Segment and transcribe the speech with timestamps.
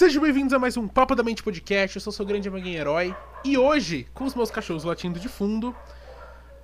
[0.00, 1.94] Sejam bem-vindos a mais um Papo da Mente Podcast.
[1.94, 3.14] Eu sou seu grande amiguinho herói.
[3.44, 5.76] E hoje, com os meus cachorros latindo de fundo,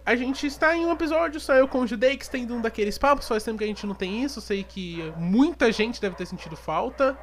[0.06, 3.28] a gente está em um episódio só eu com o Judeix tendo um daqueles papos.
[3.28, 4.40] Faz tempo que a gente não tem isso.
[4.40, 7.14] Sei que muita gente deve ter sentido falta.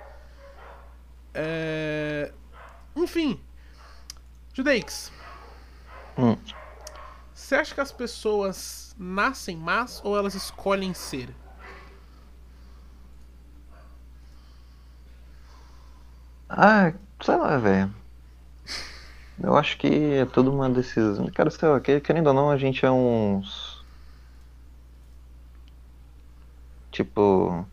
[1.34, 2.32] É...
[2.96, 3.42] Enfim.
[4.54, 5.12] Judeix.
[6.16, 6.38] Hum.
[7.34, 11.34] Você acha que as pessoas nascem más ou elas escolhem ser?
[16.54, 17.94] Ah, sei lá, velho.
[19.38, 21.28] Eu acho que é tudo uma decisão.
[21.34, 23.84] Cara, sei lá, que- querendo ou não, a gente é uns.
[26.92, 27.68] Tipo.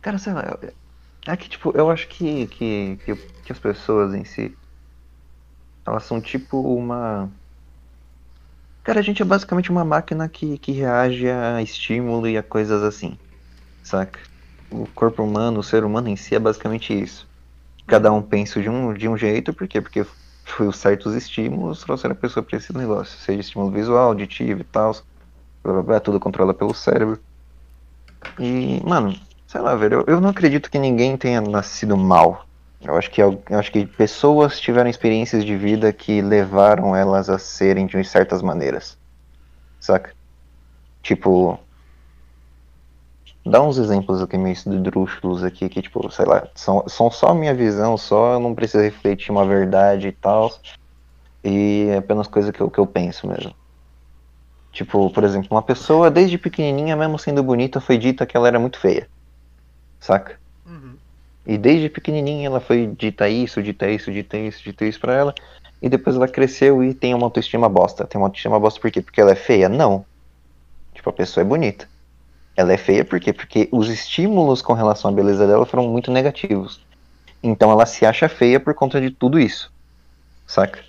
[0.00, 0.42] Cara, sei lá.
[1.28, 4.58] É que, tipo, eu acho que, que, que, que as pessoas em si.
[5.86, 7.32] Elas são tipo uma.
[8.84, 12.82] Cara, a gente é basicamente uma máquina que, que reage a estímulo e a coisas
[12.82, 13.18] assim.
[13.82, 14.20] Saca?
[14.72, 17.28] O corpo humano, o ser humano em si é basicamente isso.
[17.86, 19.80] Cada um pensa de um, de um jeito, por quê?
[19.80, 20.04] Porque
[20.44, 23.18] foi os certos estímulos trouxeram a pessoa para esse negócio.
[23.18, 24.94] Seja estímulo visual, auditivo e tal.
[26.02, 27.18] Tudo controla pelo cérebro.
[28.38, 29.14] E, mano,
[29.46, 32.46] sei lá, velho, eu, eu não acredito que ninguém tenha nascido mal.
[32.80, 37.38] Eu acho que, eu acho que pessoas tiveram experiências de vida que levaram elas a
[37.38, 38.98] serem de certas maneiras.
[39.78, 40.12] Saca?
[41.00, 41.58] Tipo,
[43.44, 47.52] Dá uns exemplos aqui meio esdrúxulos aqui, que, tipo, sei lá, são, são só minha
[47.52, 50.52] visão, só, eu não preciso refletir uma verdade e tal.
[51.42, 53.52] E é apenas coisa que eu, que eu penso mesmo.
[54.72, 58.60] Tipo, por exemplo, uma pessoa desde pequenininha, mesmo sendo bonita, foi dita que ela era
[58.60, 59.08] muito feia.
[60.00, 60.38] Saca?
[60.64, 60.94] Uhum.
[61.44, 65.34] E desde pequenininha ela foi dita isso, dita isso, dita isso, dita isso pra ela.
[65.80, 68.06] E depois ela cresceu e tem uma autoestima bosta.
[68.06, 69.02] Tem uma autoestima bosta por quê?
[69.02, 69.68] Porque ela é feia?
[69.68, 70.06] Não.
[70.94, 71.91] Tipo, a pessoa é bonita.
[72.56, 73.32] Ela é feia por quê?
[73.32, 76.80] Porque os estímulos com relação à beleza dela foram muito negativos.
[77.42, 79.72] Então ela se acha feia por conta de tudo isso.
[80.46, 80.80] Saca?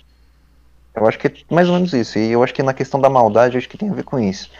[0.94, 2.18] Eu acho que é mais ou menos isso.
[2.18, 4.18] E eu acho que na questão da maldade, eu acho que tem a ver com
[4.20, 4.50] isso.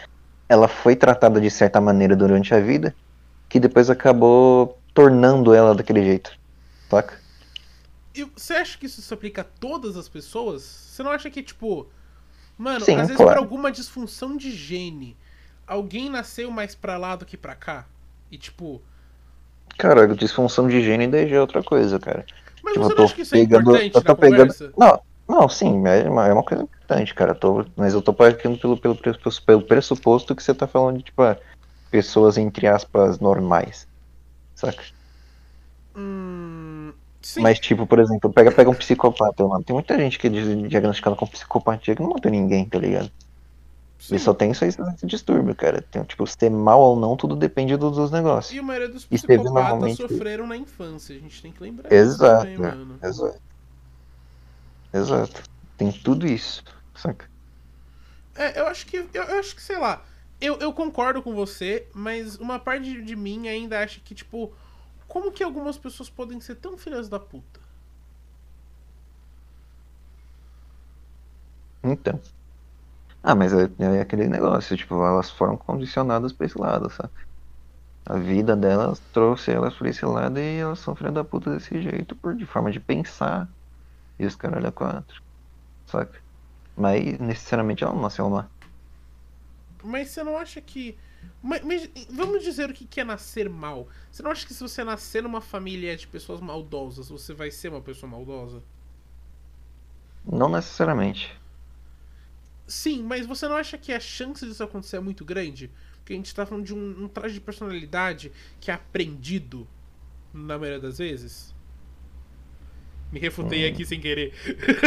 [0.49, 2.93] Ela foi tratada de certa maneira durante a vida,
[3.47, 6.31] que depois acabou tornando ela daquele jeito.
[6.89, 7.19] Saca?
[8.13, 10.63] E você acha que isso se aplica a todas as pessoas?
[10.63, 11.87] Você não acha que, tipo.
[12.57, 13.33] Mano, Sim, às vezes claro.
[13.33, 15.17] por alguma disfunção de gene,
[15.67, 17.85] alguém nasceu mais pra lá do que pra cá?
[18.31, 18.81] E tipo.
[19.77, 22.25] Cara, disfunção de daí já é outra coisa, cara.
[22.63, 24.15] Mas Tipo, você eu não tô acha que isso é pegando- importante eu tô na
[24.15, 24.73] pegando- conversa?
[24.77, 27.31] Não, não, sim, é uma, é uma coisa importante, cara.
[27.31, 30.97] eu tô- mas eu tô partindo pelo, pelo, pressuposto- pelo pressuposto que você tá falando
[30.97, 31.37] de, tipo, ah,
[31.91, 33.87] pessoas, entre aspas, normais.
[34.55, 34.83] Saca?
[35.95, 36.93] Hum.
[37.21, 37.41] Sim.
[37.41, 39.63] Mas, tipo, por exemplo, pega, pega um psicopata, mano.
[39.63, 43.09] Tem muita gente que é di- diagnosticada com psicopatia que não matou ninguém, tá ligado?
[44.07, 44.15] Sim.
[44.15, 45.81] E só tem isso aí, esse distúrbio, cara.
[45.81, 48.53] Tem, tipo, ser mal ou não, tudo depende dos, dos negócios.
[48.55, 51.15] E a maioria dos Isso psicopatas normalmente- sofreram na infância.
[51.15, 52.99] A gente tem que lembrar Exato, disso também, mano.
[53.03, 53.41] exato.
[54.93, 55.43] Exato.
[55.77, 56.63] Tem tudo isso,
[56.95, 57.29] saca?
[58.35, 58.97] É, eu acho que.
[58.97, 60.01] Eu, eu acho que, sei lá.
[60.39, 64.51] Eu, eu concordo com você, mas uma parte de, de mim ainda acha que, tipo,
[65.07, 67.59] como que algumas pessoas podem ser tão filhas da puta?
[71.83, 72.19] Então.
[73.27, 77.09] Ah, mas é, é aquele negócio, tipo, elas foram condicionadas pra esse lado, saca?
[78.05, 81.81] A vida delas trouxe elas pra esse lado e elas são filha da puta desse
[81.81, 83.49] jeito, por de forma de pensar.
[84.19, 85.23] E os caralho a quatro.
[85.87, 86.21] Saca?
[86.77, 88.47] Mas necessariamente ela não nasceu lá.
[89.83, 90.95] Mas você não acha que.
[91.41, 93.87] Mas, mas vamos dizer o que que é nascer mal.
[94.11, 97.69] Você não acha que se você nascer numa família de pessoas maldosas, você vai ser
[97.69, 98.61] uma pessoa maldosa?
[100.23, 101.35] Não necessariamente.
[102.67, 105.71] Sim, mas você não acha que a chance disso acontecer é muito grande?
[105.97, 109.67] Porque a gente tá falando de um, um traje de personalidade que é aprendido
[110.33, 111.55] na maioria das vezes.
[113.11, 113.67] Me refutei Hum.
[113.67, 114.33] aqui sem querer.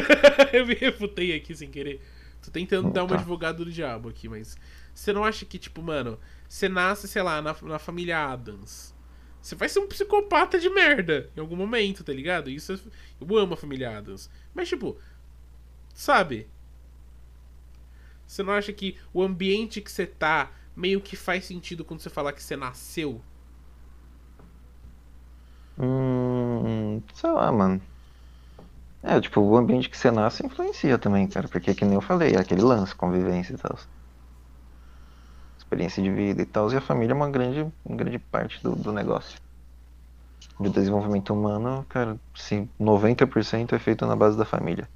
[0.53, 2.05] Eu me refutei aqui sem querer.
[2.43, 3.15] Tô tentando Hum, dar uma tá.
[3.15, 4.56] advogado do diabo aqui, mas.
[4.95, 6.19] Você não acha que, tipo, mano,
[6.49, 8.95] você nasce, sei lá, na, na família Adams.
[9.41, 12.51] Você vai ser um psicopata de merda em algum momento, tá ligado?
[12.51, 12.78] Isso é-
[13.21, 14.28] eu amo a família Adams.
[14.53, 14.98] Mas, tipo,
[15.95, 16.48] sabe?
[18.28, 22.10] Você não acha que o ambiente que você tá meio que faz sentido quando você
[22.10, 23.27] falar que você nasceu?
[25.78, 27.03] Hum.
[27.15, 27.80] Sei lá, mano.
[29.03, 31.48] É, tipo, o ambiente que você nasce influencia também, cara.
[31.48, 33.77] Porque, que nem eu falei, é aquele lance, convivência e tal.
[35.59, 36.72] Experiência de vida e tal.
[36.72, 39.39] E a família é uma grande, uma grande parte do, do negócio.
[40.60, 44.89] Do desenvolvimento humano, cara, sim, 90% é feito na base da família.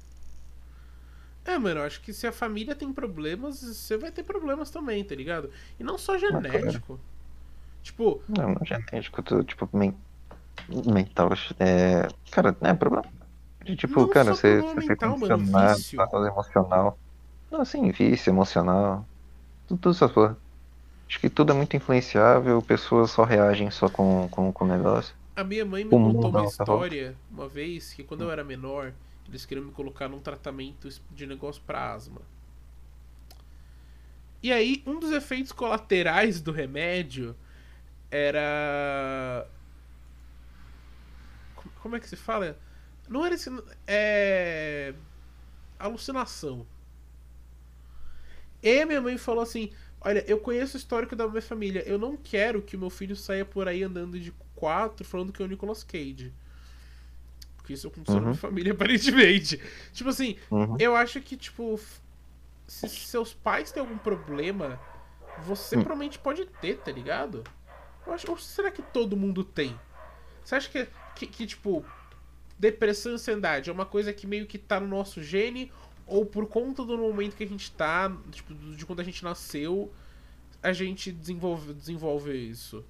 [1.45, 5.03] É, mano, eu acho que se a família tem problemas, você vai ter problemas também,
[5.03, 5.51] tá ligado?
[5.79, 6.99] E não só genético.
[7.83, 9.97] Tipo, Não, não genético, tu, tipo, men-
[10.69, 11.29] mental.
[11.59, 13.11] É, cara, é problema.
[13.63, 15.99] De, tipo, Não cara, você, você fica mental, mano, emocionado, vício.
[16.11, 16.99] todo emocional.
[17.51, 19.07] Não, assim, vício, emocional.
[19.67, 20.37] Tudo, tudo essas porra.
[21.09, 25.15] Acho que tudo é muito influenciável, pessoas só reagem só com, com, com o negócio.
[25.35, 28.43] A minha mãe me O contou uma tá história uma vez que quando eu era
[28.43, 28.93] menor,
[29.27, 32.21] eles queriam me colocar num tratamento de negócio pra asma.
[34.41, 37.35] E aí, um dos efeitos colaterais do remédio
[38.11, 39.47] era.
[41.81, 42.57] Como- é que se fala?
[43.09, 43.49] Não era esse.
[43.87, 44.93] É.
[45.79, 46.65] Alucinação.
[48.61, 49.71] E minha mãe falou assim:
[50.01, 51.83] Olha, eu conheço o histórico da minha família.
[51.85, 55.45] Eu não quero que meu filho saia por aí andando de quatro falando que é
[55.45, 56.33] o Nicolas Cage.
[57.63, 58.27] Porque isso aconteceu na Uhum.
[58.31, 59.59] minha família, aparentemente.
[59.93, 60.75] Tipo assim, Uhum.
[60.77, 61.79] eu acho que, tipo,
[62.67, 64.79] se seus pais têm algum problema,
[65.37, 65.79] você Hum.
[65.79, 67.43] provavelmente pode ter, tá ligado?
[68.05, 69.79] Acho, ou será que todo mundo tem?
[70.43, 71.85] Você acha que, que, que, tipo,
[72.59, 75.71] depressão e ansiedade é uma coisa que meio que tá no nosso gene,
[76.05, 79.93] ou por conta do momento que a gente tá, tipo, de quando a gente nasceu,
[80.61, 82.83] a gente desenvolve, desenvolve isso?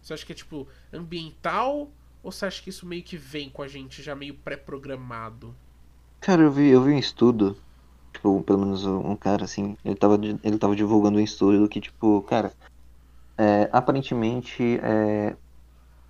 [0.00, 1.90] Você acha que é, tipo, ambiental,
[2.22, 5.56] ou você acha que isso meio que vem com a gente já meio pré-programado?
[6.20, 7.60] Cara, eu vi, eu vi um estudo,
[8.14, 12.22] tipo, pelo menos um cara assim, ele tava, ele tava divulgando um estudo que, tipo,
[12.24, 12.52] cara,
[13.38, 15.36] é, aparentemente é,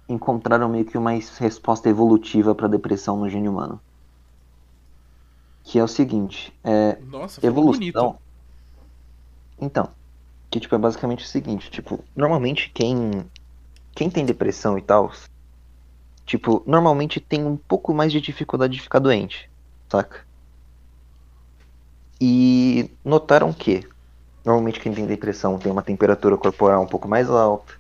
[0.09, 3.82] encontraram meio que uma es- resposta evolutiva pra depressão no gene humano.
[5.64, 8.00] Que é o seguinte, é, Nossa, ficou bonito.
[8.00, 8.20] evolução.
[9.59, 9.94] Então,
[10.50, 13.11] que tipo é basicamente o seguinte, tipo, normalmente quem
[13.97, 15.11] quem tem depressão e tal,
[16.32, 19.50] tipo, normalmente tem um pouco mais de dificuldade de ficar doente,
[19.90, 20.26] saca?
[22.20, 23.87] E notaram que
[24.44, 27.75] normalmente quem tem depressão tem uma temperatura corporal um pouco mais alta.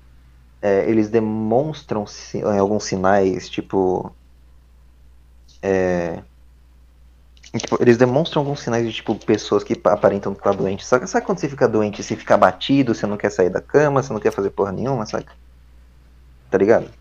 [0.62, 2.04] é, eles demonstram
[2.54, 4.16] é, alguns sinais, tipo,
[5.62, 6.24] é,
[7.58, 10.86] Tipo, eles demonstram alguns sinais de, tipo, pessoas que aparentam estar doentes.
[10.86, 14.12] Sabe, quando você fica doente, você fica abatido, você não quer sair da cama, você
[14.12, 15.26] não quer fazer porra nenhuma, sabe?
[16.50, 16.94] Tá ligado?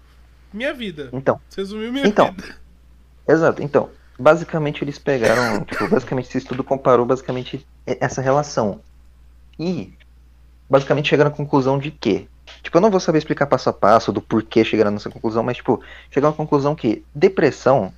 [0.54, 1.10] Minha vida.
[1.14, 2.26] Então, Você resumiu minha Então.
[2.32, 2.56] vida.
[3.28, 3.62] exato.
[3.64, 3.90] Então,
[4.20, 8.82] basicamente eles pegaram, tipo, basicamente esse estudo comparou basicamente essa relação.
[9.60, 9.94] E,
[10.70, 12.28] basicamente chegaram à conclusão de que,
[12.64, 15.58] tipo, eu não vou saber explicar passo a passo do porquê chegaram nessa conclusão, mas,
[15.58, 17.94] tipo, chegaram à conclusão que depressão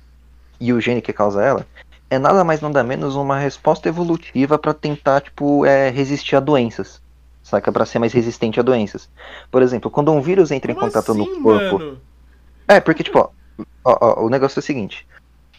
[0.60, 1.66] e o gene que causa ela
[2.10, 7.02] é nada mais nada menos uma resposta evolutiva pra tentar, tipo, é, resistir a doenças.
[7.42, 7.70] Saca?
[7.70, 9.08] Pra ser mais resistente a doenças.
[9.50, 11.78] Por exemplo, quando um vírus entra em Como contato assim, no corpo.
[11.78, 12.00] mano?
[12.68, 13.30] É, porque, tipo, ó,
[13.84, 15.06] ó, ó, o negócio é o seguinte.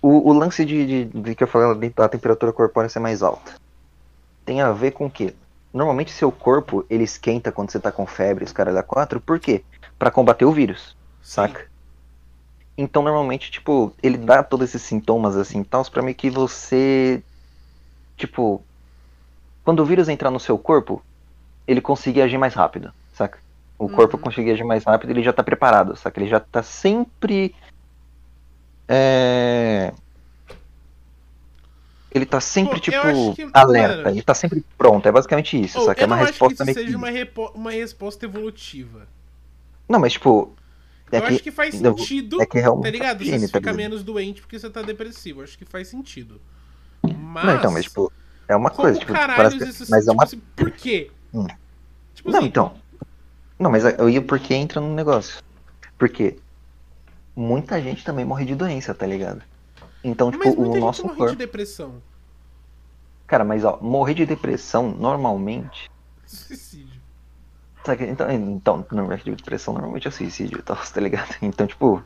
[0.02, 3.54] O, o lance de, de, de que eu falei da temperatura corpórea ser mais alta
[4.46, 5.34] tem a ver com o quê?
[5.74, 9.40] Normalmente seu corpo, ele esquenta quando você tá com febre, os caras da 4, por
[9.40, 9.64] quê?
[9.98, 11.66] Pra combater o vírus, saca?
[12.78, 17.24] Então, normalmente, tipo, ele dá todos esses sintomas assim, tals, pra meio que você,
[18.16, 18.62] tipo,
[19.64, 21.02] quando o vírus entrar no seu corpo,
[21.68, 23.45] ele conseguir agir mais rápido, saca?
[23.78, 24.24] O corpo Uhum.
[24.24, 26.20] conseguir agir mais rápido, ele já tá preparado, saca?
[26.20, 27.54] Ele já tá sempre.
[28.88, 29.92] É...
[32.12, 35.06] Ele tá sempre, Pô, tipo, que, alerta, mano- ele tá sempre pronto.
[35.06, 36.02] É basicamente isso, saca?
[36.02, 36.96] É eu uma não acho que resposta isso meio seja que.
[36.96, 39.08] uma, repo- uma resposta evolutiva.
[39.90, 40.56] Não, mas tipo.
[41.12, 43.24] É eu que, acho que faz sentido, é que realmente tá ligado?
[43.24, 45.42] gene, Você tá fica menos doente porque você tá depressivo.
[45.42, 46.40] Eu acho que faz sentido.
[47.04, 47.46] Mas.
[47.46, 48.12] Não, então, mas tipo,
[48.48, 50.72] é uma como coisa, tipo, caralho parece que- isso, mas é tipo uma assim, por
[50.72, 51.12] quê?
[51.34, 51.46] Hum.
[52.16, 52.76] Tipo Não, assim, então.
[53.58, 55.42] Não, mas eu ia porque entra no negócio.
[55.98, 56.38] Porque
[57.36, 59.42] muita gente também morre de doença, tá ligado?
[60.04, 61.28] Então, tipo, mas o muita gente nosso corpo.
[61.28, 62.02] de depressão.
[63.28, 65.90] Cara, mas ó, morrer de depressão normalmente.
[66.26, 67.02] Suicídio.
[67.82, 71.36] Então, então morrer de depressão normalmente é suicídio e tal, tá ligado?
[71.42, 72.04] Então, tipo,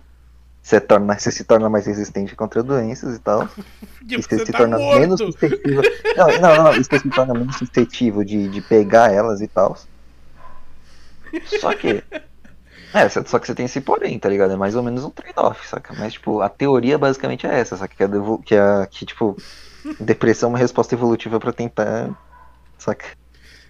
[0.62, 3.48] você, torna, você se torna mais resistente contra doenças e tal.
[4.10, 5.34] E você você se tá torna menos morto.
[5.34, 5.84] suscetível.
[6.18, 9.78] Não, não, não, você se torna menos suscetível de, de pegar elas e tal.
[11.60, 12.04] Só que.
[12.94, 14.52] É, só que você tem esse porém, tá ligado?
[14.54, 15.94] É mais ou menos um trade-off, saca?
[15.98, 17.96] Mas, tipo, a teoria basicamente é essa, saca?
[17.96, 19.38] Que, a, devo- que, a, que tipo,
[20.00, 22.10] depressão é uma resposta evolutiva pra tentar,
[22.80, 23.06] saca?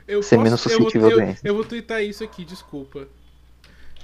[0.08, 1.42] Eu ser posso- menos eu vou- suscetível eu, doença.
[1.44, 3.08] eu vou twittar isso aqui, desculpa.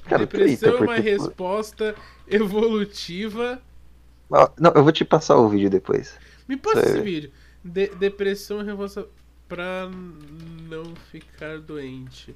[0.04, 1.96] Cara, Depressão é uma porque, tipo, resposta
[2.28, 3.62] evolutiva.
[4.60, 6.16] Não, eu vou te passar o vídeo depois.
[6.48, 7.32] Me passa esse vídeo.
[7.64, 9.08] De- depressão é uma resposta
[9.48, 9.90] pra
[10.70, 12.36] não ficar doente.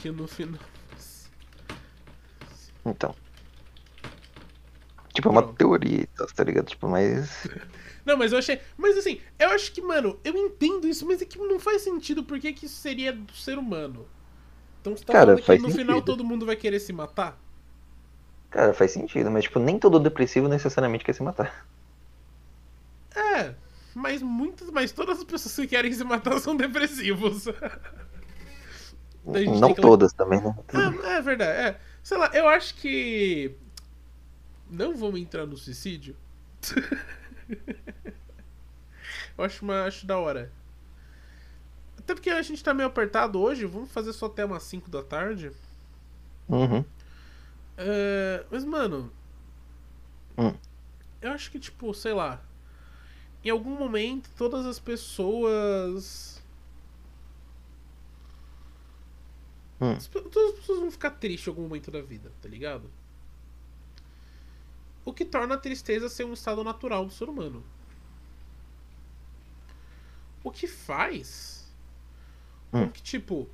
[0.00, 0.60] Que no final.
[2.84, 3.14] Então.
[5.12, 6.66] Tipo, é uma teoria e tal, tá ligado?
[6.66, 7.48] Tipo, mas.
[8.04, 8.60] Não, mas eu achei.
[8.76, 12.22] Mas assim, eu acho que, mano, eu entendo isso, mas é que não faz sentido
[12.22, 14.06] porque que isso seria do ser humano.
[14.80, 16.04] Então você tá Cara, falando que faz no final sentido.
[16.04, 17.40] todo mundo vai querer se matar?
[18.50, 21.66] Cara, faz sentido, mas tipo, nem todo depressivo necessariamente quer se matar.
[23.14, 23.54] É,
[23.94, 27.46] mas muitas, mas todas as pessoas que querem se matar são depressivos.
[29.26, 30.18] Não todas que...
[30.18, 30.56] também, né?
[30.72, 31.50] É, é verdade.
[31.50, 31.80] É.
[32.02, 33.56] Sei lá, eu acho que.
[34.70, 36.16] Não vamos entrar no suicídio.
[39.36, 40.52] eu acho, uma, acho da hora.
[41.98, 45.02] Até porque a gente tá meio apertado hoje, vamos fazer só até umas 5 da
[45.02, 45.50] tarde.
[46.48, 46.84] Uhum.
[47.76, 49.12] É, mas, mano.
[50.38, 50.54] Hum.
[51.20, 52.40] Eu acho que, tipo, sei lá.
[53.44, 56.25] Em algum momento, todas as pessoas.
[59.80, 59.96] Hum.
[60.10, 62.90] Todas as pessoas vão ficar tristes em algum momento da vida, tá ligado?
[65.04, 67.62] O que torna a tristeza ser um estado natural do ser humano.
[70.42, 71.72] O que faz
[72.72, 72.88] hum.
[72.88, 73.48] que, tipo,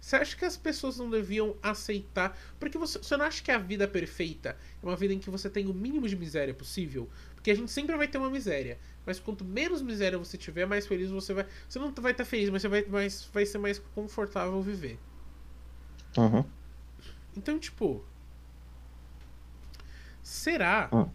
[0.00, 2.36] você acha que as pessoas não deviam aceitar?
[2.58, 5.48] Porque você, você não acha que a vida perfeita é uma vida em que você
[5.48, 7.08] tem o mínimo de miséria possível?
[7.34, 8.78] Porque a gente sempre vai ter uma miséria.
[9.06, 11.46] Mas quanto menos miséria você tiver, mais feliz você vai.
[11.68, 14.98] Você não vai estar feliz, mas você vai, mais, vai ser mais confortável viver.
[16.16, 16.44] Uhum.
[17.36, 18.04] Então, tipo.
[20.22, 21.08] Será hum.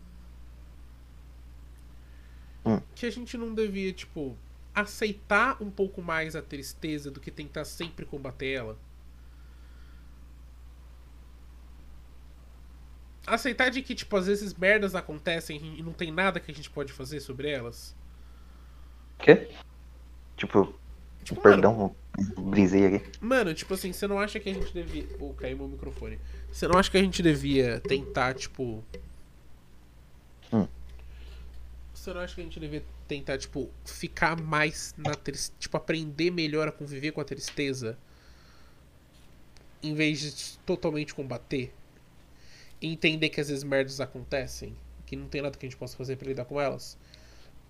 [2.66, 2.82] Hum.
[2.94, 4.38] que a gente não devia, tipo,
[4.75, 8.77] aceitar um pouco mais a tristeza do que tentar sempre combater ela.
[13.25, 16.70] Aceitar de que, tipo, às vezes merdas acontecem e não tem nada que a gente
[16.70, 17.96] pode fazer sobre elas.
[19.18, 19.50] Quê?
[20.36, 20.74] Tipo,
[21.24, 23.12] tipo perdão, mano, brisei aqui.
[23.22, 25.08] Mano, tipo assim, você não acha que a gente devia.
[25.20, 26.20] Oh, caiu meu microfone.
[26.52, 28.84] Você não acha que a gente devia tentar, tipo.
[30.52, 30.68] Hum.
[31.94, 35.54] Você não acha que a gente devia tentar, tipo, ficar mais na tristeza.
[35.60, 37.98] Tipo, aprender melhor a conviver com a tristeza.
[39.84, 41.72] Em vez de totalmente combater.
[42.82, 44.76] E entender que às vezes merdas acontecem.
[45.06, 46.98] Que não tem nada que a gente possa fazer para lidar com elas.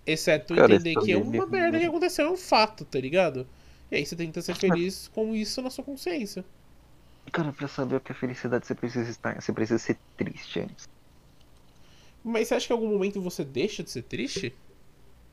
[0.06, 3.46] Exceto Cara, entender que é uma merda que aconteceu, é um fato, tá ligado?
[3.90, 6.44] E aí você tenta ser feliz com isso na sua consciência.
[7.32, 9.40] Cara, pra saber o que é felicidade, você precisa estar.
[9.40, 10.88] Você precisa ser triste antes.
[12.24, 14.54] Mas você acha que em algum momento você deixa de ser triste?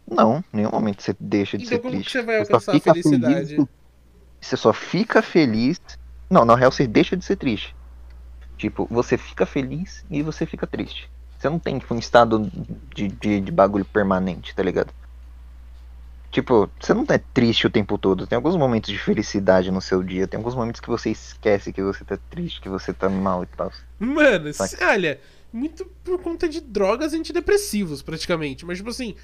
[0.08, 2.08] Não, em nenhum momento você deixa de então, ser como triste.
[2.08, 3.48] Que você vai alcançar você a felicidade?
[3.56, 3.68] Feliz,
[4.40, 5.80] você só fica feliz.
[6.30, 7.76] Não, na real você deixa de ser triste.
[8.58, 11.10] Tipo, você fica feliz e você fica triste.
[11.38, 12.50] Você não tem tipo, um estado
[12.94, 14.94] de, de, de bagulho permanente, tá ligado?
[16.36, 18.28] Tipo, você não é triste o tempo todo.
[18.28, 20.28] Tem alguns momentos de felicidade no seu dia.
[20.28, 23.46] Tem alguns momentos que você esquece que você tá triste, que você tá mal e
[23.46, 23.72] tal.
[23.98, 24.52] Mano,
[24.82, 25.18] olha,
[25.54, 28.66] muito por conta de drogas antidepressivos, praticamente.
[28.66, 29.16] Mas, tipo assim,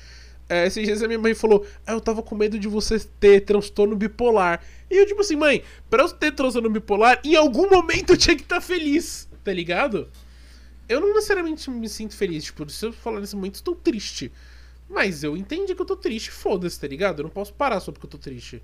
[0.47, 3.41] é, esses dias a minha mãe falou: ah, eu tava com medo de você ter
[3.41, 4.61] transtorno bipolar.
[4.89, 8.37] E eu, tipo assim, mãe, pra eu ter transtorno bipolar, em algum momento eu tinha
[8.37, 10.07] que estar tá feliz, tá ligado?
[10.87, 14.31] Eu não necessariamente me sinto feliz, tipo, se eu falar nesse momento, estou triste.
[14.91, 17.19] Mas eu entendi que eu tô triste, foda-se, tá ligado?
[17.19, 18.61] Eu não posso parar só porque eu tô triste.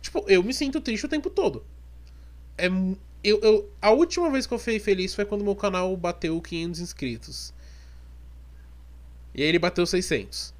[0.00, 1.62] Tipo, eu me sinto triste o tempo todo.
[2.56, 2.68] É,
[3.22, 6.80] eu, eu, a última vez que eu fiquei feliz foi quando meu canal bateu 500
[6.80, 7.54] inscritos.
[9.34, 10.54] E aí ele bateu 600.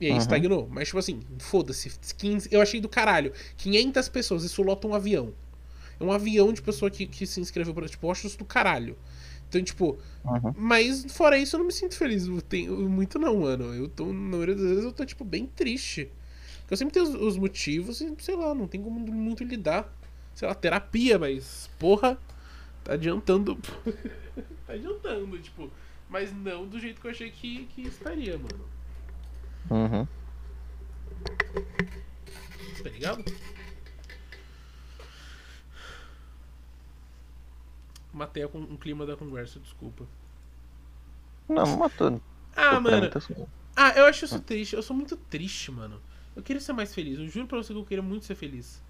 [0.00, 0.18] E aí uhum.
[0.18, 0.68] estagnou.
[0.70, 1.92] Mas, tipo assim, foda-se.
[2.50, 3.32] Eu achei do caralho.
[3.58, 5.34] 500 pessoas, isso lota um avião.
[6.00, 7.86] É um avião de pessoa que, que se inscreveu pra.
[7.86, 8.96] Tipo, eu acho isso do caralho.
[9.52, 9.98] Então, tipo.
[10.24, 10.54] Uhum.
[10.56, 12.26] Mas, fora isso, eu não me sinto feliz.
[12.48, 13.74] Tenho, muito não, mano.
[13.74, 16.10] Eu tô, na maioria das vezes, eu tô, tipo, bem triste.
[16.60, 19.92] Porque eu sempre tenho os, os motivos e, sei lá, não tem como muito lidar.
[20.34, 22.16] Sei lá, terapia, mas, porra,
[22.82, 23.56] tá adiantando.
[24.66, 25.70] tá adiantando, tipo.
[26.08, 28.64] Mas não do jeito que eu achei que, que estaria, mano.
[29.70, 30.08] Uhum.
[32.82, 33.24] Tá ligado?
[38.12, 40.06] Matei um clima da conversa, desculpa.
[41.48, 42.20] Não, matou.
[42.54, 43.10] Ah, mano.
[43.74, 44.76] Ah, eu acho isso triste.
[44.76, 46.00] Eu sou muito triste, mano.
[46.36, 47.18] Eu queria ser mais feliz.
[47.18, 48.82] Eu juro pra você que eu queria muito ser feliz.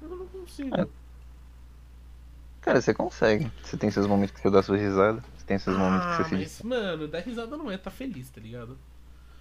[0.00, 0.74] Eu não consigo.
[0.80, 0.86] É.
[2.60, 3.50] Cara, você consegue.
[3.62, 5.22] Você tem seus momentos que você dá sua risada.
[5.36, 6.66] Você tem seus momentos ah, que você mas, se.
[6.66, 8.76] mano, dar risada não é tá feliz, tá ligado?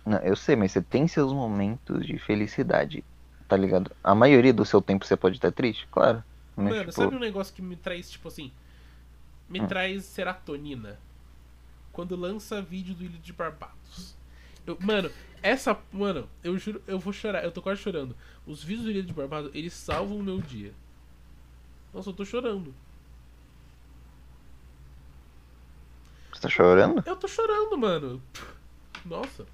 [0.06, 3.04] Não, eu sei, mas você tem seus momentos de felicidade.
[3.48, 3.92] Tá ligado?
[4.04, 6.24] A maioria do seu tempo você pode estar triste, claro.
[6.56, 6.92] Mas, mano, tipo...
[6.94, 8.52] sabe um negócio que me traz, tipo assim.
[9.50, 9.68] Me hum.
[9.68, 11.00] traz serotonina?
[11.92, 14.16] Quando lança vídeo do Ilha de Barbados.
[14.66, 15.78] Eu, mano, essa.
[15.92, 18.16] Mano, eu juro, eu vou chorar, eu tô quase chorando.
[18.46, 20.74] Os vídeos do Ilha de Barbados, eles salvam o meu dia.
[21.94, 22.74] Nossa, eu tô chorando.
[26.34, 27.04] Você tá chorando?
[27.06, 28.22] Eu tô chorando, mano.
[29.06, 29.46] Nossa.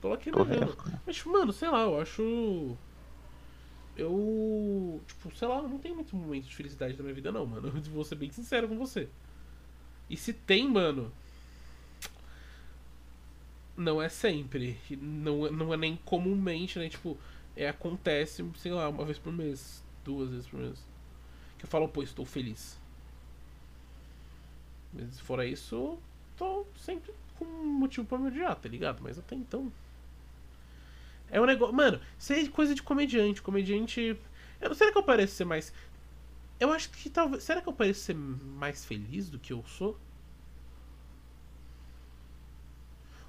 [0.00, 0.76] Tô aqui tô vendo.
[1.06, 2.76] Mas, mano, sei lá, eu acho.
[3.96, 5.00] Eu.
[5.06, 7.68] Tipo, sei lá, não tem muitos momentos de felicidade na minha vida, não, mano.
[7.68, 9.08] Eu vou ser bem sincero com você.
[10.08, 11.12] E se tem, mano.
[13.76, 14.78] Não é sempre.
[14.90, 16.88] Não, não é nem comumente, né?
[16.88, 17.18] Tipo,
[17.56, 19.82] é, acontece, sei lá, uma vez por mês.
[20.04, 20.78] Duas vezes por mês.
[21.58, 22.78] Que eu falo, pô, estou feliz.
[24.92, 25.98] Mas fora isso,
[26.36, 29.02] tô sempre com motivo pra me odiar, tá ligado?
[29.02, 29.70] Mas até então.
[31.30, 31.74] É um negócio.
[31.74, 33.42] Mano, isso é coisa de comediante.
[33.42, 34.18] Comediante.
[34.60, 35.72] Eu sei que eu pareço ser mais.
[36.58, 37.42] Eu acho que talvez.
[37.42, 39.98] Será que eu pareço ser mais feliz do que eu sou?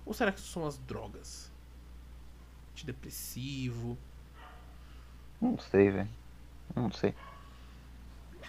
[0.05, 1.51] Ou será que isso são as drogas?
[2.71, 3.97] Antidepressivo.
[5.41, 6.09] Não sei, velho.
[6.75, 7.13] Não sei.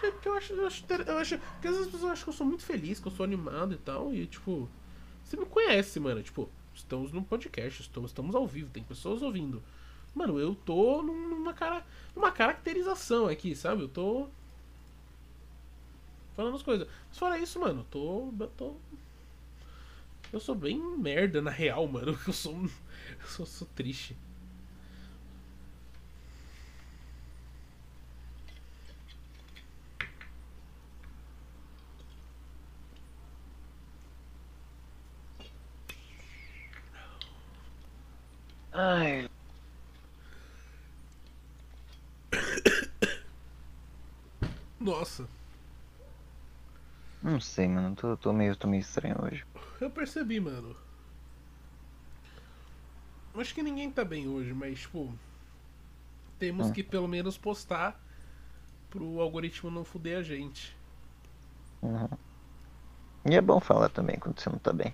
[0.01, 1.37] É porque eu acho, eu acho, eu acho.
[1.37, 3.73] Porque às vezes as pessoas acham que eu sou muito feliz, que eu sou animado
[3.73, 4.13] e tal.
[4.13, 4.69] E tipo.
[5.25, 6.23] Você me conhece, mano.
[6.23, 9.61] Tipo, estamos num podcast, estamos, estamos ao vivo, tem pessoas ouvindo.
[10.15, 11.85] Mano, eu tô num- numa cara.
[12.15, 13.83] numa caracterização aqui, sabe?
[13.83, 14.27] Eu tô.
[16.35, 16.87] Falando as coisas.
[17.09, 18.33] Mas fora isso, mano, eu tô.
[18.39, 18.75] Eu tô.
[20.31, 22.17] Eu sou bem merda, na real, mano.
[22.27, 22.53] Eu sou.
[22.55, 24.15] Eu sou, sou triste.
[38.79, 39.27] Ai.
[44.79, 45.27] Nossa,
[47.21, 47.95] Não sei, mano.
[47.95, 49.45] Tô, tô, meio, tô meio estranho hoje.
[49.81, 50.75] eu percebi, mano.
[53.33, 55.17] Acho que ninguém tá bem hoje, mas, tipo.
[56.39, 56.71] Temos Hum.
[56.71, 58.03] que pelo menos postar
[58.89, 60.75] pro algoritmo não fuder a gente.
[61.81, 62.19] Uhum.
[63.29, 64.93] E é bom falar também quando você não tá bem.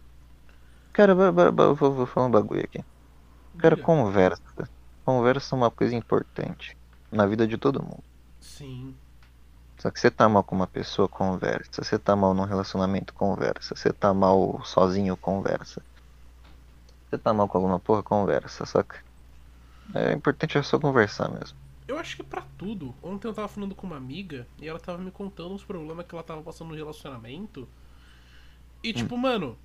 [0.94, 2.84] Cara, ba- ba- vou, vou falar um bagulho aqui.
[3.58, 3.86] Cara, Diga.
[3.86, 4.70] conversa.
[5.04, 6.78] Conversa é uma coisa importante
[7.12, 8.04] na vida de todo mundo.
[8.40, 8.96] Sim.
[9.78, 11.84] Só que você tá mal com uma pessoa, conversa.
[11.84, 13.76] Você tá mal num relacionamento, conversa.
[13.76, 15.82] Você tá mal sozinho, conversa.
[17.10, 19.04] Você tá mal com alguma porra, conversa, saca?
[19.94, 21.58] É importante é só conversar mesmo.
[21.88, 22.96] Eu acho que pra tudo.
[23.04, 26.16] Ontem eu tava falando com uma amiga e ela tava me contando os problemas que
[26.16, 27.68] ela tava passando no relacionamento.
[28.84, 29.58] E tipo, mano.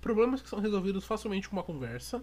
[0.00, 2.22] Problemas que são resolvidos facilmente com uma conversa.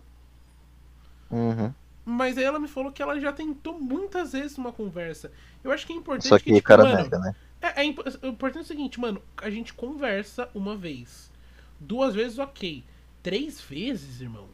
[1.32, 1.74] Uhum.
[2.06, 5.32] Mas aí ela me falou que ela já tentou muitas vezes uma conversa.
[5.64, 7.36] Eu acho que é importante Só que o tipo, cara mano, nega, né?
[7.62, 11.32] É, é impo- o importante é o seguinte, mano, a gente conversa uma vez.
[11.80, 12.84] Duas vezes, ok.
[13.22, 14.50] Três vezes, irmão.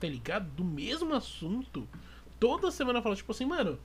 [0.00, 0.50] Tá ligado?
[0.52, 1.88] Do mesmo assunto.
[2.40, 3.78] Toda semana fala, tipo assim, mano.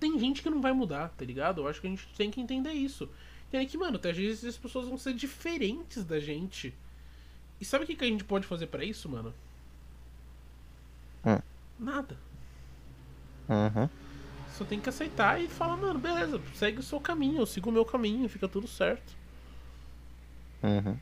[0.00, 1.62] Tem gente que não vai mudar, tá ligado?
[1.62, 3.08] Eu acho que a gente tem que entender isso.
[3.48, 6.74] Entender que, mano, até às vezes as pessoas vão ser diferentes da gente.
[7.60, 9.32] E sabe o que, que a gente pode fazer pra isso, mano?
[11.78, 12.18] Nada.
[13.48, 13.88] Uhum.
[14.48, 17.72] Só tem que aceitar e falar, mano, beleza, segue o seu caminho, eu sigo o
[17.72, 19.16] meu caminho, fica tudo certo.
[20.62, 20.98] Uhum.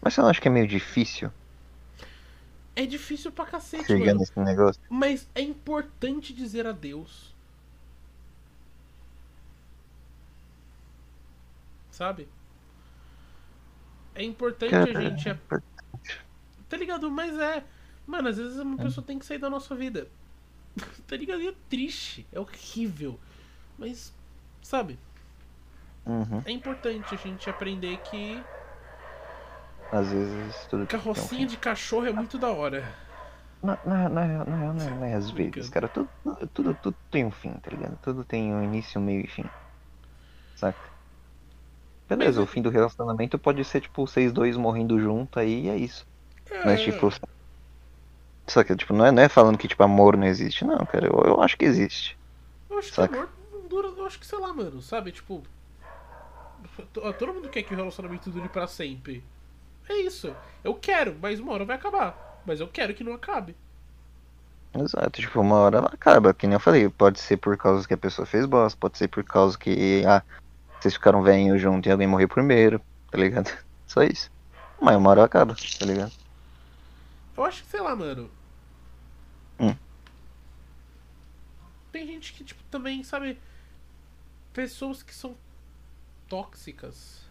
[0.00, 1.30] Mas você não acha que é meio difícil
[2.74, 4.26] É difícil pra cacete, chegar mano.
[4.38, 4.80] negócio?
[4.88, 7.34] Mas é importante dizer adeus.
[11.90, 12.28] Sabe?
[14.14, 15.38] É importante a Cara, gente.
[16.68, 17.10] Tá ligado?
[17.10, 17.64] Mas é.
[18.10, 20.08] Mano, às vezes uma pessoa tem que sair da nossa vida.
[21.06, 21.42] tá ligado?
[21.42, 22.26] E é triste.
[22.32, 23.18] É horrível.
[23.78, 24.12] Mas,
[24.62, 24.98] sabe?
[26.06, 26.44] Uhum.
[26.44, 28.46] É importante a gente aprender que
[29.90, 32.84] Às vezes tudo carrocinha de cachorro é muito da hora.
[33.62, 35.66] Na, na, na, real- na, é- é às Brincando.
[35.66, 35.88] vezes, cara.
[35.88, 36.10] Tudo,
[36.52, 37.98] tudo, tudo tem um fim, tá ligado?
[37.98, 39.50] Tudo tem um início, um meio e fim.
[40.54, 40.90] Saca?
[42.08, 45.76] Beleza, o fim do relacionamento pode ser tipo vocês dois morrendo junto aí e é
[45.78, 46.06] isso.
[46.64, 47.08] Mas tipo.
[48.50, 51.06] Só que, tipo, não é, não é falando que tipo amor não existe, não, cara.
[51.06, 52.18] Eu, eu acho que existe.
[52.68, 53.16] Eu acho que Saca?
[53.16, 53.88] amor não dura.
[53.96, 55.12] Eu acho que, sei lá, mano, sabe?
[55.12, 55.42] Tipo.
[56.92, 59.22] to- Todo mundo quer que o relacionamento dure pra sempre.
[59.88, 60.34] É isso.
[60.64, 62.42] Eu quero, mas uma hora vai acabar.
[62.44, 63.54] Mas eu quero que não acabe.
[64.74, 67.94] Exato, tipo, uma hora ela acaba, que nem eu falei, pode ser por causa que
[67.94, 70.22] a pessoa fez bosta, pode ser por causa que, ah,
[70.80, 73.50] vocês ficaram velhinhos juntos e alguém morreu primeiro, tá ligado?
[73.86, 74.30] Só isso.
[74.80, 76.12] Mas uma hora acaba, tá ligado?
[77.36, 78.30] Eu acho que, sei lá, mano.
[81.92, 83.38] Tem gente que, tipo, também, sabe.
[84.52, 85.36] Pessoas que são
[86.28, 87.28] tóxicas.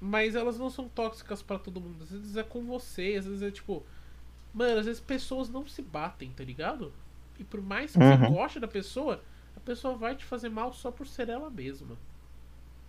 [0.00, 2.02] Mas elas não são tóxicas pra todo mundo.
[2.04, 3.84] Às vezes é com você, às vezes é tipo.
[4.54, 6.92] Mano, às vezes pessoas não se batem, tá ligado?
[7.38, 8.26] E por mais que você Uhum.
[8.26, 9.24] goste da pessoa,
[9.56, 11.98] a pessoa vai te fazer mal só por ser ela mesma.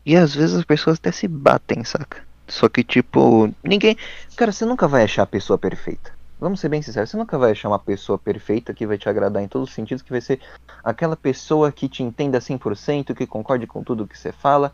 [0.06, 2.28] E às vezes as pessoas até se batem, saca?
[2.48, 3.96] Só que, tipo, ninguém.
[4.36, 6.14] Cara, você nunca vai achar a pessoa perfeita.
[6.42, 9.44] Vamos ser bem sinceros, você nunca vai achar uma pessoa perfeita que vai te agradar
[9.44, 10.42] em todos os sentidos, que vai ser
[10.84, 14.74] aquela pessoa que te entenda 100%, que concorde com tudo que você fala,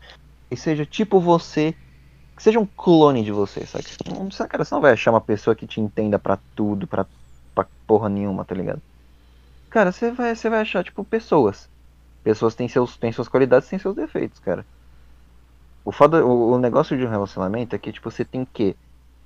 [0.50, 1.74] e seja tipo você,
[2.34, 3.84] que seja um clone de você, sabe?
[4.08, 7.06] Não, cara, você não vai achar uma pessoa que te entenda pra tudo, pra,
[7.54, 8.80] pra porra nenhuma, tá ligado?
[9.68, 11.68] Cara, você vai, você vai achar, tipo, pessoas.
[12.22, 14.64] Pessoas têm, seus, têm suas qualidades, têm seus defeitos, cara.
[15.84, 18.74] O, foda, o, o negócio de um relacionamento é que, tipo, você tem que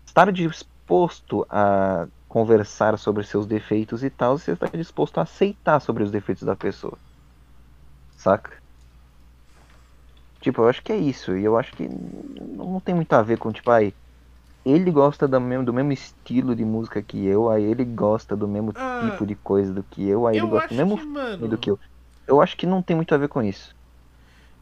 [0.07, 6.03] estar disposto a conversar sobre seus defeitos e tal, você está disposto a aceitar sobre
[6.03, 6.99] os defeitos da pessoa.
[8.17, 8.57] Saca?
[10.41, 11.37] Tipo, eu acho que é isso.
[11.37, 13.93] E eu acho que não tem muito a ver com, tipo, aí,
[14.65, 18.49] ele gosta do mesmo, do mesmo estilo de música que eu, aí ele gosta do
[18.49, 21.07] mesmo ah, tipo de coisa do que eu, aí eu ele gosta do mesmo que,
[21.07, 21.79] mano, do que eu.
[22.27, 23.75] Eu acho que não tem muito a ver com isso.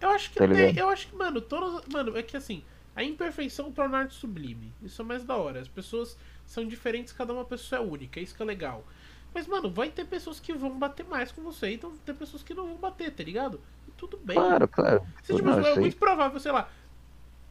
[0.01, 1.83] Eu acho que tá tem, eu acho que, mano, todos.
[1.93, 2.65] Mano, é que assim,
[2.97, 4.73] a imperfeição torna a arte sublime.
[4.83, 5.61] Isso é mais da hora.
[5.61, 6.17] As pessoas
[6.51, 8.85] são diferentes, cada uma pessoa é única, é isso que é legal.
[9.33, 12.53] Mas, mano, vai ter pessoas que vão bater mais com você, então tem pessoas que
[12.53, 13.61] não vão bater, tá ligado?
[13.87, 14.35] E tudo bem.
[14.35, 15.07] Claro, claro.
[15.23, 16.69] Se, tipo, não, é muito provável, sei lá,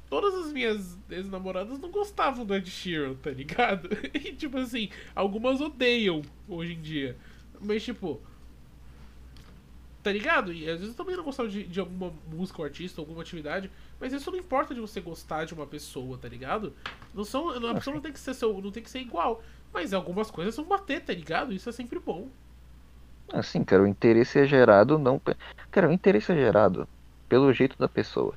[0.10, 3.88] todas as minhas ex-namoradas não gostavam do Ed Sheeran, tá ligado?
[4.14, 7.16] E, tipo assim, algumas odeiam hoje em dia.
[7.62, 8.22] Mas, tipo,
[10.02, 10.54] Tá ligado?
[10.54, 13.70] E às vezes eu também não gostava de, de alguma música ou artista, alguma atividade.
[14.00, 16.74] Mas isso não importa de você gostar de uma pessoa, tá ligado?
[17.14, 19.44] Não são, a pessoa não tem que ser seu, não tem que ser igual.
[19.74, 21.54] Mas algumas coisas são bater, tá ligado?
[21.54, 22.30] Isso é sempre bom.
[23.32, 25.22] Assim, cara, o interesse é gerado não.
[25.70, 26.88] Cara, o interesse é gerado
[27.28, 28.34] pelo jeito da pessoa.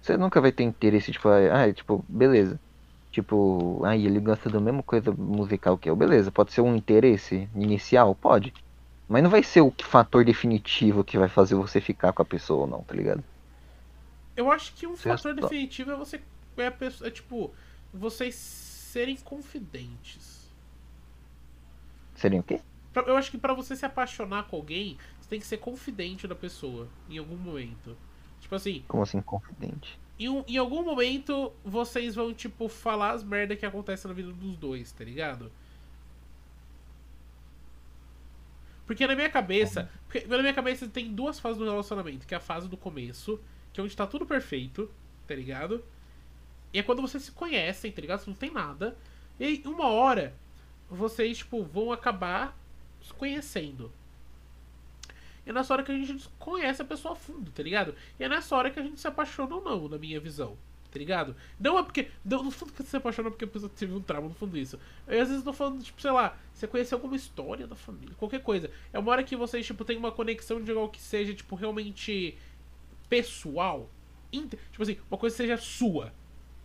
[0.00, 2.58] Você nunca vai ter interesse, tipo, ah, tipo, beleza.
[3.12, 5.94] Tipo, ah, ele gosta da mesma coisa musical que eu.
[5.94, 8.14] Beleza, pode ser um interesse inicial?
[8.14, 8.52] Pode.
[9.08, 12.62] Mas não vai ser o fator definitivo que vai fazer você ficar com a pessoa
[12.62, 13.22] ou não, tá ligado?
[14.36, 16.20] Eu acho que um você fator definitivo é você.
[16.56, 17.52] É, pessoa, é tipo.
[17.92, 20.50] Vocês serem confidentes.
[22.14, 22.60] Serem o quê?
[23.06, 26.34] Eu acho que para você se apaixonar com alguém, você tem que ser confidente da
[26.34, 26.88] pessoa.
[27.08, 27.96] Em algum momento.
[28.40, 28.84] Tipo assim.
[28.88, 29.98] Como assim, confidente?
[30.18, 34.30] Em, um, em algum momento, vocês vão, tipo, falar as merdas que acontecem na vida
[34.30, 35.50] dos dois, tá ligado?
[38.86, 39.90] Porque na minha cabeça.
[40.06, 43.40] Porque na minha cabeça tem duas fases do relacionamento, que é a fase do começo,
[43.72, 44.90] que é onde tá tudo perfeito,
[45.26, 45.84] tá ligado?
[46.72, 48.26] E é quando vocês se conhecem, tá ligado?
[48.26, 48.96] Não tem nada.
[49.38, 50.34] E aí, uma hora,
[50.90, 52.56] vocês, tipo, vão acabar
[53.02, 53.92] se conhecendo.
[55.44, 57.94] E é nessa hora que a gente conhece a pessoa a fundo, tá ligado?
[58.18, 60.56] E é nessa hora que a gente se apaixona ou não, na minha visão
[60.92, 61.34] tá ligado?
[61.58, 62.08] Não é porque.
[62.22, 64.52] Não, no fundo que você se apaixona porque a pessoa teve um trauma, no fundo
[64.52, 64.78] disso.
[65.08, 68.42] Eu às vezes tô falando, tipo, sei lá, você conheceu alguma história da família, qualquer
[68.42, 68.70] coisa.
[68.92, 72.36] É uma hora que vocês, tipo, tem uma conexão de algo que seja, tipo, realmente
[73.08, 73.88] pessoal.
[74.32, 74.60] Inter...
[74.70, 76.12] Tipo assim, uma coisa que seja sua.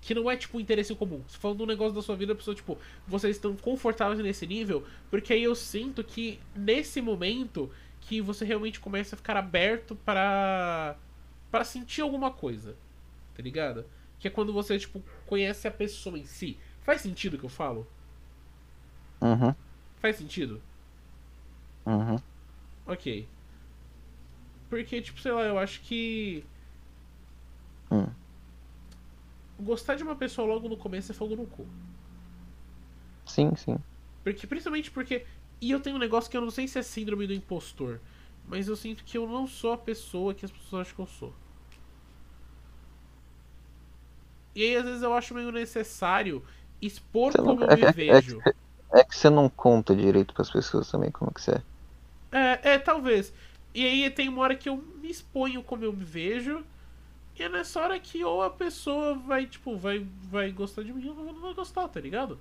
[0.01, 1.23] Que não é, tipo, um interesse comum.
[1.25, 4.85] Você falando um negócio da sua vida, a pessoa, tipo, vocês estão confortáveis nesse nível,
[5.09, 10.97] porque aí eu sinto que nesse momento que você realmente começa a ficar aberto para
[11.49, 12.75] para sentir alguma coisa.
[13.33, 13.85] Tá ligado?
[14.19, 16.57] Que é quando você, tipo, conhece a pessoa em si.
[16.81, 17.87] Faz sentido o que eu falo?
[19.21, 19.53] Uhum.
[19.99, 20.61] Faz sentido?
[21.85, 22.17] Uhum.
[22.85, 23.27] Ok.
[24.69, 26.43] Porque, tipo, sei lá, eu acho que.
[27.91, 28.07] Hum.
[29.59, 31.65] Gostar de uma pessoa logo no começo é fogo no cu.
[33.25, 33.77] Sim, sim.
[34.23, 35.25] Porque, principalmente porque.
[35.59, 37.99] E eu tenho um negócio que eu não sei se é síndrome do impostor.
[38.47, 41.07] Mas eu sinto que eu não sou a pessoa que as pessoas acham que eu
[41.07, 41.33] sou.
[44.57, 46.43] E aí, às vezes, eu acho meio necessário
[46.81, 48.41] expor você como não, eu é, me é, vejo.
[48.43, 51.61] É, é, que você não conta direito para as pessoas também como que você é.
[52.31, 53.31] É, é, talvez.
[53.71, 56.65] E aí tem uma hora que eu me exponho como eu me vejo.
[57.37, 61.07] E é nessa hora que ou a pessoa vai, tipo, vai, vai gostar de mim
[61.07, 62.39] ou não vai gostar, tá ligado?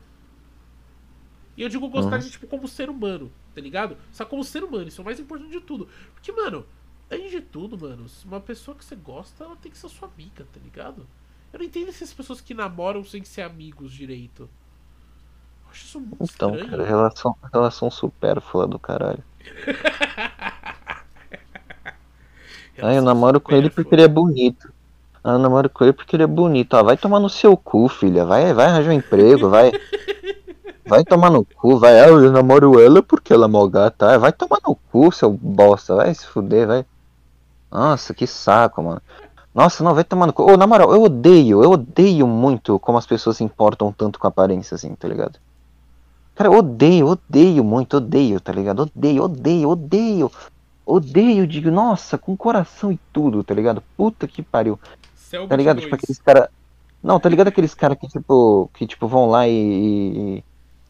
[1.54, 2.22] E eu digo gostar uhum.
[2.22, 3.94] de, tipo, como ser humano, tá ligado?
[4.10, 5.86] Só como ser humano, isso é o mais importante de tudo.
[6.14, 6.64] Porque, mano,
[7.10, 10.46] antes de tudo, mano, uma pessoa que você gosta, ela tem que ser sua amiga,
[10.50, 11.06] tá ligado?
[11.56, 14.42] Eu não entendo essas pessoas que namoram sem ser amigos direito.
[14.42, 16.70] Eu acho isso muito então, estranho.
[16.70, 19.24] cara, relação, relação supérflua do caralho.
[22.78, 24.70] ah, eu namoro com ele porque ele é bonito.
[25.24, 26.76] Ah, eu namoro com ele porque ele é bonito.
[26.76, 28.26] Ah, vai tomar no seu cu, filha.
[28.26, 29.72] Vai, vai arranjar um emprego, vai.
[30.88, 31.98] Vai tomar no cu, vai.
[31.98, 34.16] Ah, eu namoro ela porque ela é mó gata.
[34.20, 35.96] vai tomar no cu, seu bosta.
[35.96, 36.86] Vai se fuder, vai.
[37.72, 39.02] Nossa, que saco, mano.
[39.56, 40.34] Nossa, não, vai tomando.
[40.36, 44.18] Ô, oh, na moral, eu odeio, eu odeio muito como as pessoas se importam tanto
[44.18, 45.38] com a aparência, assim, tá ligado?
[46.34, 48.80] Cara, eu odeio, odeio muito, odeio, tá ligado?
[48.80, 50.30] Odeio, odeio, odeio.
[50.84, 53.82] Odeio, digo, nossa, com coração e tudo, tá ligado?
[53.96, 54.78] Puta que pariu.
[55.14, 55.80] Céu tá ligado?
[55.80, 56.50] Tipo, aqueles cara.
[57.02, 60.44] Não, tá ligado aqueles caras que, tipo, que, tipo, vão lá e,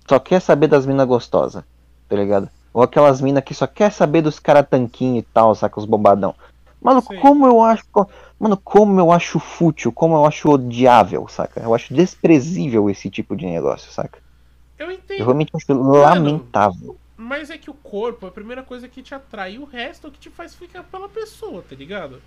[0.08, 1.62] só quer saber das minas gostosas,
[2.08, 2.50] tá ligado?
[2.74, 5.78] Ou aquelas minas que só quer saber dos cara tanquinho e tal, saca?
[5.78, 6.34] Os bombadão.
[6.80, 7.18] Mano, Sei.
[7.18, 7.84] como eu acho.
[8.38, 11.60] Mano, como eu acho fútil, como eu acho odiável, saca?
[11.60, 14.18] Eu acho desprezível esse tipo de negócio, saca?
[14.78, 15.24] Eu Eu entendo.
[15.24, 16.96] realmente acho lamentável.
[17.16, 19.54] Mas é que o corpo é a primeira coisa que te atrai.
[19.54, 22.20] E o resto é o que te faz ficar pela pessoa, tá ligado?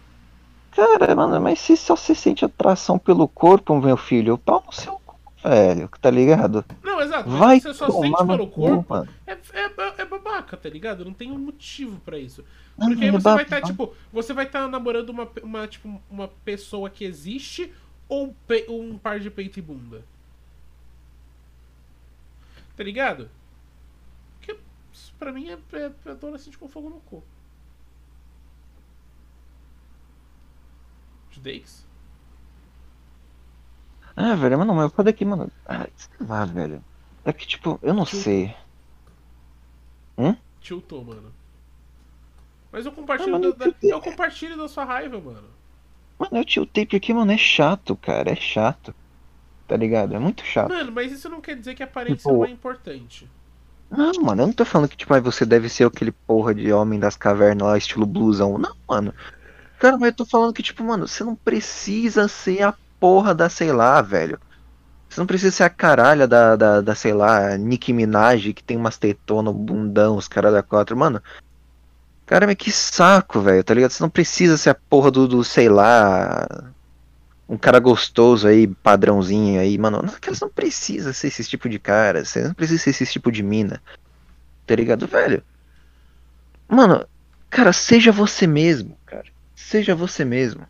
[0.71, 4.99] Cara, mano, mas se só você sente atração pelo corpo, meu filho, pau no seu
[5.43, 6.65] velho, tá ligado?
[6.83, 7.29] Não, exato.
[7.29, 11.05] Vai você só sente pelo corpo, é, é, é babaca, tá ligado?
[11.05, 12.43] Não tem um motivo pra isso.
[12.77, 16.27] Não, Porque aí você vai estar, tipo, você vai estar namorando uma, uma, tipo, uma
[16.27, 17.73] pessoa que existe
[18.07, 18.35] ou um
[18.69, 20.03] um par de peito e bunda.
[22.75, 23.29] Tá ligado?
[24.37, 24.57] Porque
[24.93, 27.23] isso pra mim é, é, é adolescente com fogo no cu.
[31.31, 31.88] Judeix?
[34.15, 35.51] Ah, velho, mano, mas foda que, mano.
[35.65, 36.83] Ah, sei lá, velho.
[37.25, 38.21] É que, tipo, eu não Tiltou.
[38.23, 38.55] sei.
[40.61, 41.31] Tiltou, mano.
[42.71, 43.93] Mas eu compartilho, Ah, mas da, não da- tiltei.
[43.93, 45.47] eu compartilho da sua raiva, mano.
[46.19, 48.29] Mano, eu tiltei porque, mano, é chato, cara.
[48.31, 48.93] É chato.
[49.67, 50.13] Tá ligado?
[50.15, 50.69] É muito chato.
[50.69, 53.27] Mano, mas isso não quer dizer que a aparência Tipo- não é importante.
[53.89, 56.71] Não, mano, eu não tô falando que, tipo, ah, você deve ser aquele porra de
[56.71, 58.57] homem das cavernas lá, estilo blusão.
[58.57, 59.13] Não, mano.
[59.79, 63.49] Cara, mas eu tô falando que, tipo, mano, você não precisa ser a porra da,
[63.49, 64.39] sei lá, velho.
[65.09, 68.77] Você não precisa ser a caralha da, da, da sei lá, Nicki Minaj, que tem
[68.77, 70.95] umas tetonas, bundão, os caras da quatro.
[70.95, 71.21] Mano,
[72.25, 73.91] cara, mas que saco, velho, tá ligado?
[73.91, 76.47] Você não precisa ser a porra do, do, sei lá,
[77.49, 80.03] um cara gostoso aí, padrãozinho aí, mano.
[80.03, 83.31] Não, você não precisa ser esse tipo de cara, você não precisa ser esse tipo
[83.31, 83.81] de mina,
[84.67, 85.43] tá ligado, velho?
[86.67, 87.03] Mano,
[87.49, 89.25] cara, seja você mesmo, cara.
[89.55, 90.67] Seja você mesmo.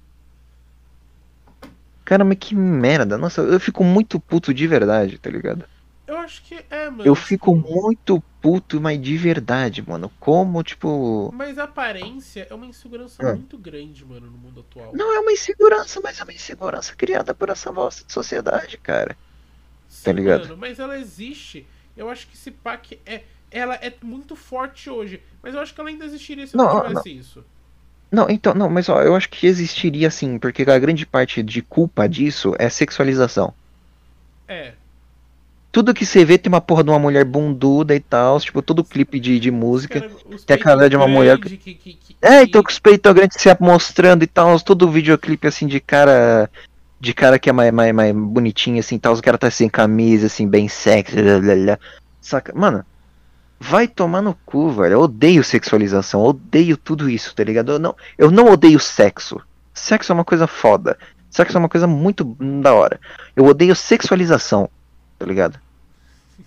[2.09, 3.19] Cara, mas que merda.
[3.19, 5.63] Nossa, eu fico muito puto de verdade, tá ligado?
[6.07, 7.05] Eu acho que é, mano.
[7.05, 10.11] Eu fico tipo, muito puto, mas de verdade, mano.
[10.19, 11.31] Como, tipo.
[11.31, 13.33] Mas a aparência é uma insegurança É.
[13.35, 14.91] muito grande, mano, no mundo atual.
[14.95, 19.15] Não é uma insegurança, mas é uma insegurança criada por essa bosta de sociedade, cara.
[19.87, 20.41] Sim, tá ligado?
[20.45, 21.67] Mano, mas ela existe.
[21.95, 23.21] Eu acho que esse pack é.
[23.51, 25.21] Ela é muito forte hoje.
[25.43, 27.45] Mas eu acho que ela ainda existiria se não, Não, tivesse isso.
[28.11, 31.61] Não, então, não, mas ó, eu acho que existiria sim, porque a grande parte de
[31.61, 33.53] culpa disso é sexualização.
[34.47, 34.71] É.
[35.71, 38.83] Tudo que você vê tem uma porra de uma mulher bunduda e tal, tipo, todo
[38.83, 40.01] clipe de, de música.
[40.01, 40.11] Cara,
[40.45, 42.79] tem a cara peitos de uma mulher que, que, que, É, que- então com os
[42.79, 46.49] peitos grandes se mostrando e tal, todo videoclipe assim de cara.
[46.99, 50.25] De cara que é mais, mais, mais bonitinho assim tal, os caras tá sem camisa,
[50.25, 51.79] assim, bem sexy, blá, blá, blá.
[52.19, 52.51] Saca?
[52.53, 52.83] Mano,
[53.59, 54.93] vai tomar no cu, velho.
[54.93, 57.73] Eu odeio sexualização, odeio tudo isso, tá ligado?
[57.73, 59.41] Eu não, eu não odeio sexo.
[59.73, 60.97] Sexo é uma coisa foda.
[61.29, 62.23] Sexo é uma coisa muito
[62.61, 62.99] da hora.
[63.35, 64.69] Eu odeio sexualização,
[65.17, 65.59] tá ligado?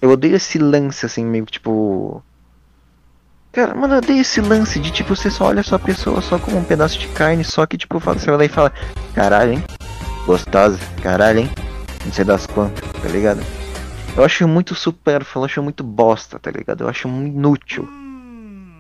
[0.01, 2.23] Eu odeio esse lance assim, meio tipo.
[3.53, 6.39] Cara, mano, eu odeio esse lance de tipo, você só olha a sua pessoa só
[6.39, 8.73] como um pedaço de carne, só que tipo, você vai lá e fala,
[9.15, 9.65] caralho, hein?
[10.25, 11.51] Gostosa, caralho, hein?
[12.05, 13.62] Não sei das quantas, tá ligado?
[14.17, 16.83] Eu acho muito supérfluo, eu acho muito bosta, tá ligado?
[16.85, 17.89] Eu acho muito inútil.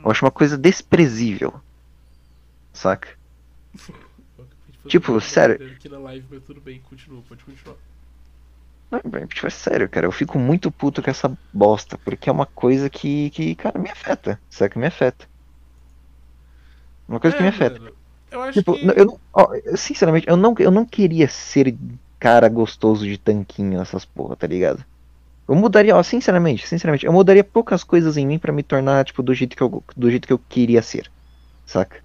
[0.04, 1.60] Eu acho uma coisa desprezível.
[2.72, 3.08] Saca?
[4.88, 5.64] Tipo, sério.
[5.76, 7.76] Aqui na live, mas tudo bem, continua, pode continuar.
[8.90, 10.06] Não, velho, tipo, é sério, cara.
[10.06, 13.88] Eu fico muito puto com essa bosta, porque é uma coisa que, que cara, me
[13.88, 14.40] afeta.
[14.50, 14.78] Saca?
[14.78, 15.24] Me afeta.
[17.08, 17.76] Uma coisa que me afeta.
[17.76, 17.96] É, mano,
[18.30, 18.86] eu acho Tipo, que.
[18.96, 19.20] eu não.
[19.32, 21.76] ó, sinceramente, eu não, eu não queria ser
[22.18, 24.84] cara gostoso de tanquinho nessas porra, tá ligado?
[25.48, 29.22] Eu mudaria, ó, sinceramente, sinceramente, eu mudaria poucas coisas em mim pra me tornar, tipo,
[29.22, 31.10] do jeito que eu, do jeito que eu queria ser.
[31.66, 32.02] Saca?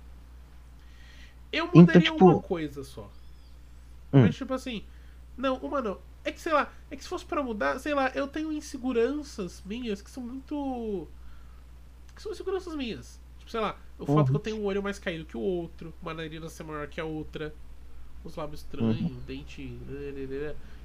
[1.51, 3.09] Eu Então, mudaria tipo- uma coisa só.
[4.13, 4.21] Hum.
[4.21, 4.83] Mas tipo assim.
[5.37, 5.97] Não, uma não.
[6.23, 9.61] É que sei lá, é que se fosse pra mudar, sei lá, eu tenho inseguranças
[9.65, 11.07] minhas que são muito.
[12.15, 13.19] que são inseguranças minhas.
[13.39, 14.25] Tipo, sei lá, o fato Uhum.
[14.25, 16.99] que eu tenho um olho mais caído que o outro, uma narina ser maior que
[16.99, 17.53] a outra,
[18.25, 19.21] os lábios estranhos, Uhum.
[19.27, 19.77] dente.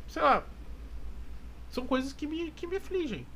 [0.08, 0.44] Sei lá.
[1.72, 3.26] São coisas que me, que me afligem.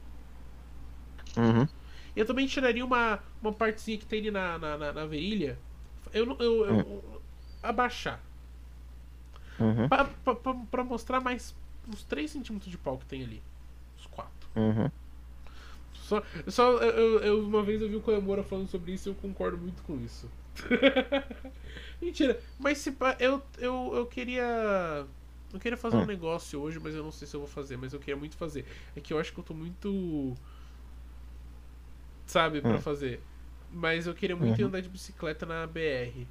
[1.37, 1.67] Uhum.
[2.15, 5.59] Eu também tiraria uma, uma partezinha que tem ali na, na, na, na virilha.
[6.13, 7.23] Eu, não- eu, eu-
[7.63, 8.21] abaixar.
[9.59, 9.89] Uhum.
[9.89, 11.55] Pra, pra, pra- pra mostrar mais
[11.89, 13.43] uns 3 centímetros de pau que tem ali.
[13.99, 14.31] Uns 4.
[14.55, 14.91] Uhum.
[15.95, 19.11] Só, só eu, eu- eu- uma vez eu vi o Koyamura falando sobre isso e
[19.11, 20.31] eu concordo muito com isso.
[22.01, 25.07] Mentira, mas se eu, eu, eu queria.
[25.57, 26.07] Eu queria fazer um Hum.
[26.07, 28.67] negócio hoje, mas eu não sei se eu vou fazer, mas eu queria muito fazer.
[28.95, 30.35] É que eu acho que eu tô muito.
[32.27, 32.79] Sabe, pra Hum.
[32.79, 33.27] fazer.
[33.71, 34.67] Mas eu queria muito Uhum.
[34.67, 36.29] andar de bicicleta na BR.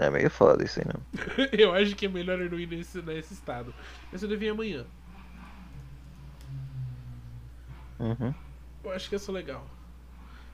[0.00, 1.06] É meio foda isso aí, não.
[1.52, 3.74] eu acho que é melhor eu não ir nesse, nesse estado.
[4.10, 4.86] Mas eu devia amanhã.
[7.98, 8.34] Uhum.
[8.82, 9.70] Eu acho que ia ser legal.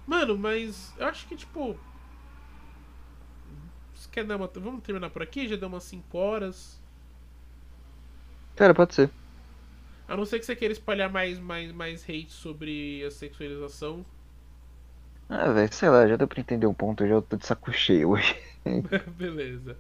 [0.07, 1.81] Mano, mas eu acho que, tipo.
[3.95, 4.47] Você quer dar uma.
[4.55, 5.49] Vamos terminar por aqui?
[5.49, 6.83] Já deu umas 5 horas.
[8.57, 9.11] Cara, pode ser.
[10.09, 14.05] A não ser que você queira espalhar mais, mais, mais hate sobre a sexualização.
[15.29, 17.73] Ah, velho, sei lá, já deu pra entender um ponto, eu já tô de saco
[17.73, 18.37] cheio hoje.
[19.17, 19.77] Beleza.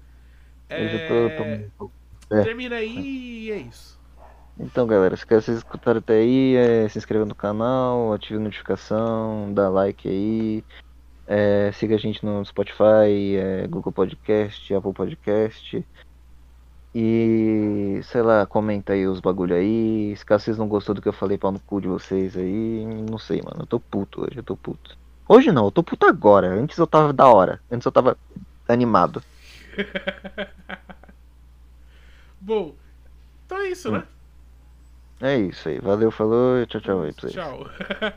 [0.70, 1.88] Eu já É, tô.
[1.88, 2.42] tô- É.
[2.42, 4.00] Termina aí e é isso.
[4.58, 9.52] Então, galera, se vocês escutaram até aí, é, se inscreva no canal, ative a notificação,
[9.52, 10.64] dá like aí.
[11.26, 15.84] é, siga a gente no Spotify, é, Google Podcast, Apple Podcast.
[16.94, 20.14] E, sei lá, comenta aí os bagulho aí.
[20.16, 22.86] Se caso vocês não gostou do que eu falei pau no cu de vocês aí,
[23.10, 23.62] não sei, mano.
[23.62, 24.96] Eu tô puto hoje, eu tô puto.
[25.28, 26.46] Hoje não, eu tô puto agora.
[26.48, 27.60] Antes eu tava da hora.
[27.70, 28.16] Antes eu tava
[28.68, 29.22] animado.
[32.40, 32.74] Bom,
[33.44, 34.04] então é isso, né?
[35.20, 35.80] É isso aí.
[35.80, 36.64] Valeu, falou.
[36.66, 37.32] Tchau, tchau aí pra vocês.
[37.32, 37.66] Tchau.